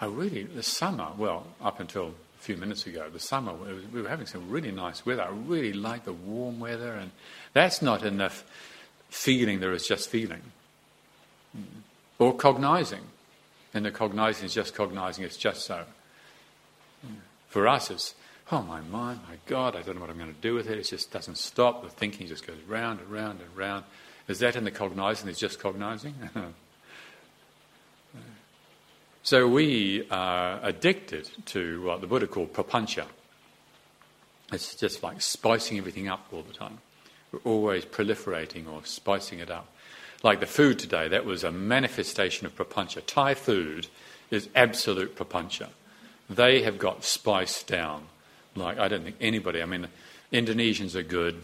[0.00, 3.54] I really, the summer, well, up until few minutes ago, the summer,
[3.92, 5.22] we were having some really nice weather.
[5.22, 7.10] I really like the warm weather, and
[7.54, 8.44] that's not enough
[9.08, 10.42] feeling there is just feeling.
[12.18, 13.00] Or cognizing.
[13.72, 15.84] And the cognizing is just cognizing, it's just so.
[17.48, 18.14] For us, it's
[18.52, 20.78] oh, my mind, my God, I don't know what I'm going to do with it.
[20.78, 21.82] It just doesn't stop.
[21.82, 23.84] The thinking just goes round and round and round.
[24.28, 25.28] Is that in the cognizing?
[25.28, 26.14] It's just cognizing?
[29.24, 33.06] so we are addicted to what the Buddha called prapancha.
[34.52, 36.78] It's just like spicing everything up all the time.
[37.32, 39.66] We're always proliferating or spicing it up.
[40.22, 43.02] Like the food today, that was a manifestation of prapancha.
[43.04, 43.88] Thai food
[44.30, 45.70] is absolute prapancha.
[46.30, 48.04] They have got spice down
[48.56, 49.88] like, I don't think anybody, I mean,
[50.32, 51.42] Indonesians are good,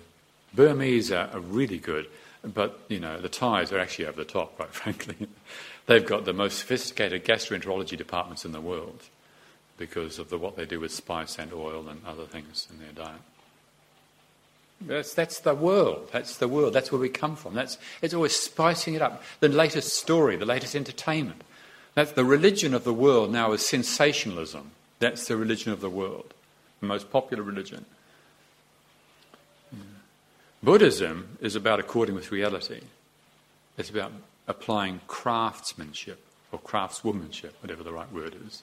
[0.55, 2.07] Burmese are, are really good,
[2.43, 5.29] but, you know, the Thais are actually over the top, quite frankly.
[5.87, 9.03] They've got the most sophisticated gastroenterology departments in the world
[9.77, 12.93] because of the, what they do with spice and oil and other things in their
[12.93, 13.21] diet.
[14.83, 16.09] That's, that's the world.
[16.13, 16.73] That's the world.
[16.73, 17.55] That's where we come from.
[17.55, 19.23] That's, it's always spicing it up.
[19.41, 21.43] The latest story, the latest entertainment.
[21.95, 24.71] That's the religion of the world now is sensationalism.
[25.01, 26.35] That's the religion of the world
[26.81, 27.85] the most popular religion.
[30.63, 32.81] Buddhism is about according with reality.
[33.79, 34.13] It's about
[34.47, 38.63] applying craftsmanship or craftswomanship, whatever the right word is.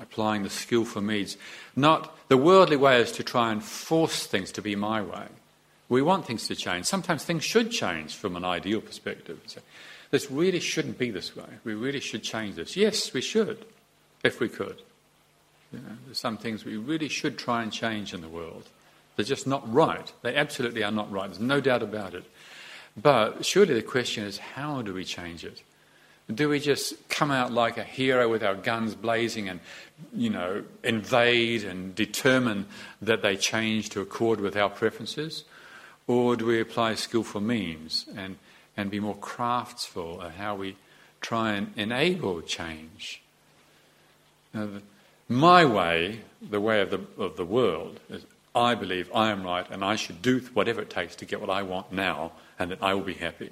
[0.00, 1.36] Applying the skillful means.
[1.74, 5.26] Not the worldly way is to try and force things to be my way.
[5.88, 6.86] We want things to change.
[6.86, 9.40] Sometimes things should change from an ideal perspective.
[9.46, 9.60] So
[10.10, 11.48] this really shouldn't be this way.
[11.64, 12.76] We really should change this.
[12.76, 13.64] Yes, we should,
[14.22, 14.82] if we could.
[15.72, 18.68] You know, there's some things we really should try and change in the world.
[19.16, 20.12] They're just not right.
[20.22, 21.28] They absolutely are not right.
[21.28, 22.24] There's no doubt about it.
[22.96, 25.62] But surely the question is how do we change it?
[26.32, 29.60] Do we just come out like a hero with our guns blazing and,
[30.14, 32.66] you know, invade and determine
[33.02, 35.44] that they change to accord with our preferences?
[36.06, 38.36] Or do we apply skillful means and,
[38.76, 40.76] and be more craftsful at how we
[41.20, 43.22] try and enable change?
[44.54, 44.68] Now,
[45.28, 49.66] my way, the way of the, of the world, is I believe I am right
[49.70, 52.82] and I should do whatever it takes to get what I want now and that
[52.82, 53.50] I will be happy.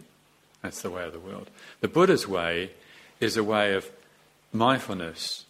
[0.62, 1.50] That's the way of the world.
[1.80, 2.70] The Buddha's way
[3.20, 3.90] is a way of
[4.52, 5.44] mindfulness,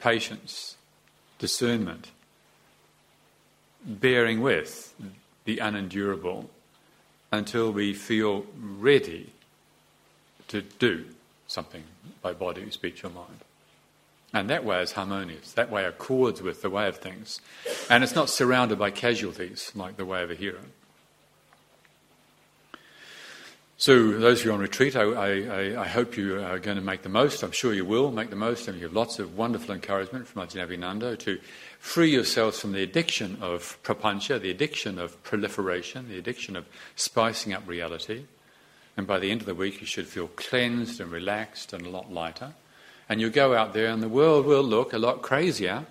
[0.00, 0.76] patience,
[1.38, 2.10] discernment,
[3.84, 4.94] bearing with
[5.44, 6.48] the unendurable
[7.30, 9.32] until we feel ready
[10.48, 11.04] to do
[11.46, 11.84] something
[12.22, 13.40] by body, speech, or mind.
[14.34, 15.52] And that way is harmonious.
[15.52, 17.40] That way accords with the way of things.
[17.88, 20.58] And it's not surrounded by casualties like the way of a hero.
[23.76, 27.02] So, those of you on retreat, I, I, I, hope you are going to make
[27.02, 27.42] the most.
[27.42, 30.46] I'm sure you will make the most, and you have lots of wonderful encouragement from
[30.46, 31.40] Ajahn Abhinando to
[31.80, 37.52] free yourselves from the addiction of prapancha, the addiction of proliferation, the addiction of spicing
[37.52, 38.24] up reality.
[38.96, 41.90] And by the end of the week, you should feel cleansed and relaxed and a
[41.90, 42.54] lot lighter.
[43.08, 45.84] And you'll go out there, and the world will look a lot crazier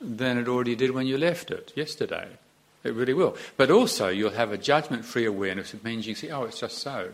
[0.00, 2.28] than it already did when you left it yesterday.
[2.82, 3.36] It really will.
[3.56, 5.74] But also, you'll have a judgment free awareness.
[5.74, 7.12] It means you see, oh, it's just so.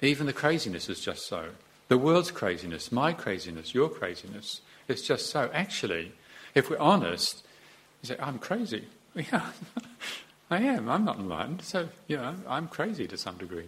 [0.00, 1.50] Even the craziness is just so.
[1.88, 5.50] The world's craziness, my craziness, your craziness, it's just so.
[5.52, 6.12] Actually,
[6.54, 7.44] if we're honest,
[8.02, 8.84] you say, I'm crazy.
[9.32, 9.50] Yeah,
[10.50, 10.88] I am.
[10.88, 11.62] I'm not enlightened.
[11.62, 13.66] So, you know, I'm crazy to some degree.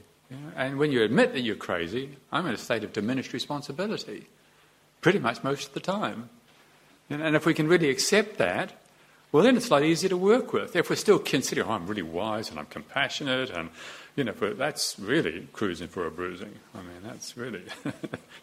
[0.55, 4.29] And when you admit that you're crazy, I'm in a state of diminished responsibility
[5.01, 6.29] pretty much most of the time.
[7.09, 8.73] And if we can really accept that,
[9.33, 10.75] well, then it's a lot easier to work with.
[10.75, 13.71] If we're still considering, oh, I'm really wise and I'm compassionate, and,
[14.17, 16.55] you know, that's really cruising for a bruising.
[16.75, 17.63] I mean, that's really,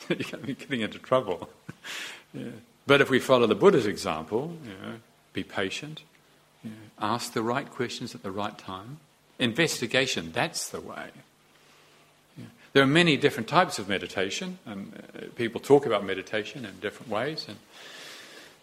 [0.09, 1.49] you're going to be getting into trouble.
[2.33, 2.45] yeah.
[2.85, 4.95] But if we follow the Buddha's example, you know,
[5.33, 6.03] be patient,
[6.63, 8.99] you know, ask the right questions at the right time,
[9.39, 11.09] investigation, that's the way.
[12.77, 17.11] There are many different types of meditation, and uh, people talk about meditation in different
[17.11, 17.47] ways.
[17.47, 17.57] And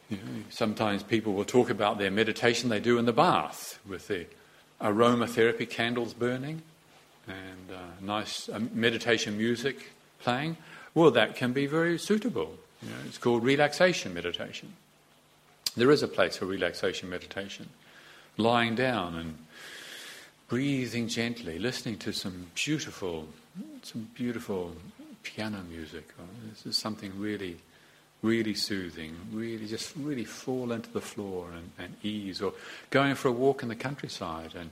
[0.08, 4.06] you know, sometimes people will talk about their meditation they do in the bath with
[4.06, 4.26] the
[4.80, 6.62] aromatherapy candles burning
[7.26, 10.58] and uh, nice uh, meditation music playing.
[10.94, 12.54] Well, that can be very suitable.
[12.84, 14.74] You know, it's called relaxation meditation.
[15.76, 17.68] There is a place for relaxation meditation.
[18.36, 19.38] Lying down and
[20.46, 23.26] breathing gently, listening to some beautiful,
[23.86, 24.72] some beautiful
[25.22, 26.08] piano music.
[26.18, 27.56] Oh, this is something really,
[28.22, 29.16] really soothing.
[29.32, 32.40] Really, just really fall into the floor and, and ease.
[32.40, 32.52] Or
[32.90, 34.70] going for a walk in the countryside and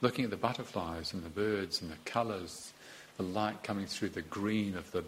[0.00, 2.72] looking at the butterflies and the birds and the colours,
[3.16, 5.04] the light coming through the green of the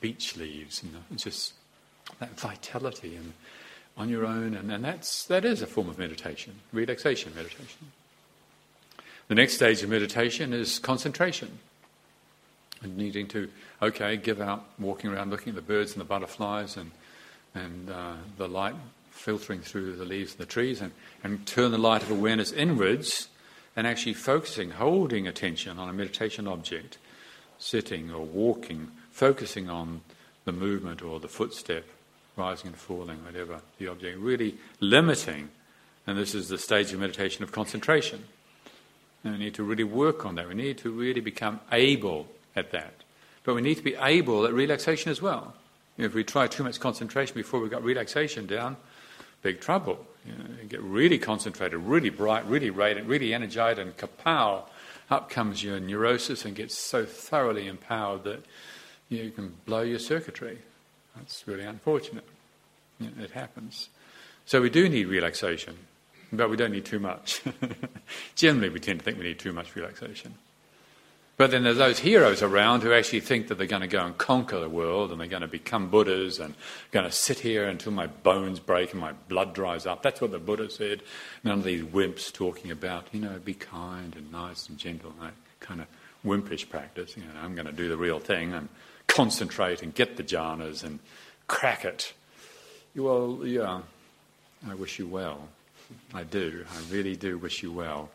[0.00, 1.54] beech leaves, and the, just
[2.18, 3.32] that vitality and
[3.96, 4.54] on your own.
[4.54, 7.92] And, and that's that is a form of meditation, relaxation meditation.
[9.28, 11.58] The next stage of meditation is concentration.
[12.82, 13.48] And needing to,
[13.80, 16.90] okay, give out, walking around, looking at the birds and the butterflies and,
[17.54, 18.74] and uh, the light
[19.10, 20.92] filtering through the leaves of the trees, and,
[21.24, 23.28] and turn the light of awareness inwards
[23.74, 26.98] and actually focusing, holding attention on a meditation object,
[27.58, 30.00] sitting or walking, focusing on
[30.44, 31.84] the movement or the footstep,
[32.36, 35.48] rising and falling, whatever the object, really limiting.
[36.06, 38.24] And this is the stage of meditation of concentration.
[39.24, 40.46] And we need to really work on that.
[40.46, 42.94] We need to really become able at that.
[43.44, 45.54] But we need to be able at relaxation as well.
[45.96, 48.76] You know, if we try too much concentration before we've got relaxation down,
[49.42, 50.04] big trouble.
[50.24, 54.64] You, know, you get really concentrated, really bright, really radiant, really energized, and kapow,
[55.08, 58.44] up comes your neurosis and gets so thoroughly empowered that
[59.08, 60.58] you can blow your circuitry.
[61.14, 62.24] That's really unfortunate.
[62.98, 63.88] You know, it happens.
[64.46, 65.76] So we do need relaxation.
[66.32, 67.42] But we don't need too much.
[68.34, 70.34] Generally, we tend to think we need too much relaxation.
[71.36, 74.16] But then there's those heroes around who actually think that they're going to go and
[74.16, 76.54] conquer the world and they're going to become Buddhas and
[76.92, 80.02] going to sit here until my bones break and my blood dries up.
[80.02, 81.02] That's what the Buddha said.
[81.44, 85.12] None of these wimps talking about, you know, be kind and nice and gentle.
[85.20, 85.88] And that kind of
[86.24, 87.16] wimpish practice.
[87.18, 88.70] You know, I'm going to do the real thing and
[89.06, 91.00] concentrate and get the jhanas and
[91.48, 92.14] crack it.
[92.94, 93.82] Well, yeah,
[94.66, 95.48] I wish you well.
[96.14, 96.64] I do.
[96.70, 98.08] I really do wish you well.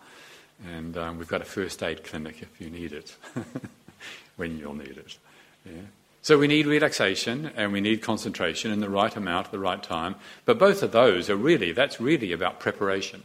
[0.66, 3.16] And um, we've got a first aid clinic if you need it,
[4.36, 5.18] when you'll need it.
[5.66, 5.82] Yeah.
[6.22, 9.82] So we need relaxation and we need concentration in the right amount at the right
[9.82, 10.16] time.
[10.46, 13.24] But both of those are really, that's really about preparation.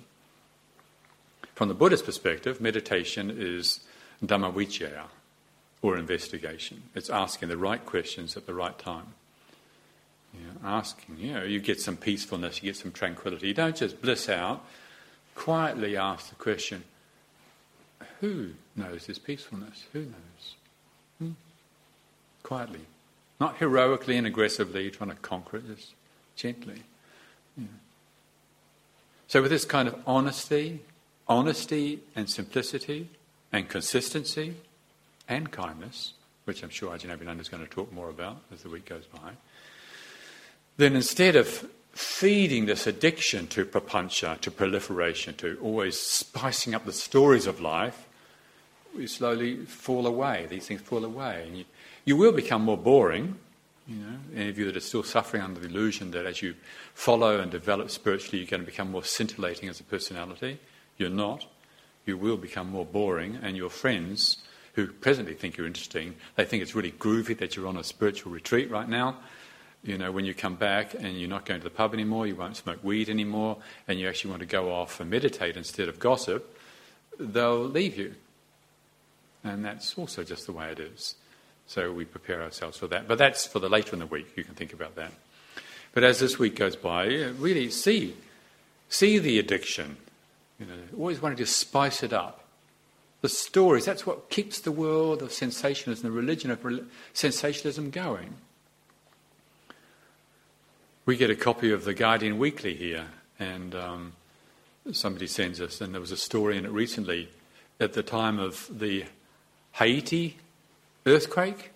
[1.54, 3.80] From the Buddhist perspective, meditation is
[4.24, 5.04] dhammavicaya,
[5.82, 6.84] or investigation.
[6.94, 9.14] It's asking the right questions at the right time.
[10.64, 13.48] Asking, you know, you get some peacefulness, you get some tranquility.
[13.48, 14.64] You don't just bliss out.
[15.34, 16.84] Quietly ask the question,
[18.20, 19.84] who knows this peacefulness?
[19.92, 20.54] Who knows?
[21.18, 21.30] Hmm?
[22.42, 22.80] Quietly.
[23.40, 25.94] Not heroically and aggressively trying to conquer it, just
[26.36, 26.82] gently.
[27.56, 27.66] Yeah.
[29.28, 30.80] So, with this kind of honesty,
[31.28, 33.10] honesty and simplicity
[33.52, 34.54] and consistency
[35.28, 36.14] and kindness,
[36.44, 39.04] which I'm sure Ajahn Abhinando is going to talk more about as the week goes
[39.06, 39.32] by,
[40.76, 46.92] then instead of feeding this addiction to prapancha, to proliferation, to always spicing up the
[46.92, 48.05] stories of life,
[48.96, 50.46] we slowly fall away.
[50.48, 51.44] These things fall away.
[51.46, 51.64] And you,
[52.04, 53.36] you will become more boring.
[53.86, 56.54] You know, any of you that are still suffering under the illusion that as you
[56.94, 60.58] follow and develop spiritually, you're going to become more scintillating as a personality.
[60.98, 61.46] You're not.
[62.04, 64.38] You will become more boring, and your friends
[64.74, 68.30] who presently think you're interesting, they think it's really groovy that you're on a spiritual
[68.30, 69.16] retreat right now.
[69.82, 72.36] You know, when you come back and you're not going to the pub anymore, you
[72.36, 73.56] won't smoke weed anymore,
[73.88, 76.58] and you actually want to go off and meditate instead of gossip,
[77.18, 78.14] they'll leave you.
[79.46, 81.14] And that's also just the way it is.
[81.66, 83.06] So we prepare ourselves for that.
[83.06, 84.36] But that's for the later in the week.
[84.36, 85.12] You can think about that.
[85.92, 88.16] But as this week goes by, really see,
[88.88, 89.96] see the addiction.
[90.58, 92.44] You know, always wanting to spice it up.
[93.22, 96.60] The stories, that's what keeps the world of sensationalism, the religion of
[97.14, 98.34] sensationalism going.
[101.06, 103.06] We get a copy of the Guardian Weekly here,
[103.38, 104.12] and um,
[104.92, 107.28] somebody sends us, and there was a story in it recently
[107.80, 109.04] at the time of the
[109.76, 110.38] Haiti
[111.04, 111.70] earthquake.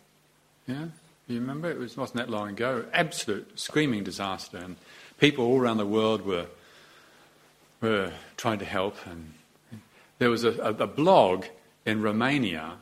[0.66, 0.86] Yeah,
[1.28, 1.70] you remember?
[1.70, 2.86] It was, wasn't that long ago.
[2.94, 4.76] Absolute screaming disaster, and
[5.18, 6.46] people all around the world were
[7.82, 8.96] were trying to help.
[9.06, 9.34] And
[10.18, 11.44] there was a, a, a blog
[11.84, 12.78] in Romania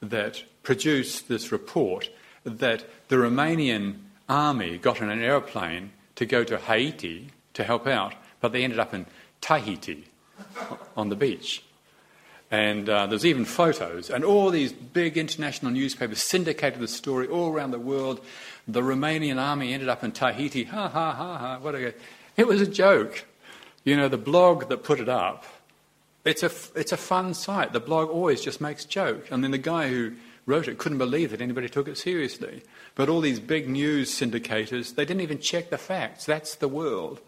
[0.00, 2.10] that produced this report
[2.44, 3.98] that the Romanian
[4.28, 8.78] army got on an aeroplane to go to Haiti to help out, but they ended
[8.78, 9.06] up in
[9.40, 10.06] Tahiti
[10.96, 11.62] on the beach.
[12.50, 17.52] And uh, there's even photos, and all these big international newspapers syndicated the story all
[17.52, 18.20] around the world.
[18.66, 20.64] The Romanian army ended up in Tahiti.
[20.64, 21.58] Ha ha ha ha!
[21.60, 21.94] What a
[22.36, 23.24] it was a joke.
[23.84, 25.44] You know, the blog that put it up.
[26.24, 27.72] It's a it's a fun site.
[27.72, 31.30] The blog always just makes joke, and then the guy who wrote it couldn't believe
[31.30, 32.62] that anybody took it seriously.
[32.96, 36.26] But all these big news syndicators, they didn't even check the facts.
[36.26, 37.20] That's the world.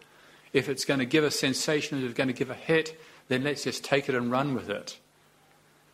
[0.53, 3.45] If it's going to give a sensation, if it's going to give a hit, then
[3.45, 4.99] let's just take it and run with it.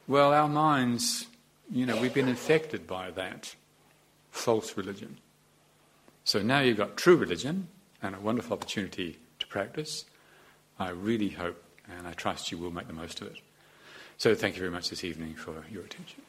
[0.09, 1.27] Well, our minds,
[1.71, 3.55] you know, we've been infected by that
[4.31, 5.19] false religion.
[6.25, 7.69] So now you've got true religion
[8.03, 10.07] and a wonderful opportunity to practice.
[10.79, 11.63] I really hope
[11.95, 13.37] and I trust you will make the most of it.
[14.17, 16.23] So thank you very much this evening for your attention.